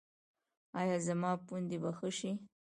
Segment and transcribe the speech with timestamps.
[0.79, 2.31] ایا زما پوندې به ښې شي؟